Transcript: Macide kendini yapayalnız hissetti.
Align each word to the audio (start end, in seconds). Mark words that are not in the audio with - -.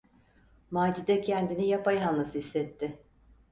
Macide 0.71 1.21
kendini 1.21 1.67
yapayalnız 1.67 2.35
hissetti. 2.35 2.99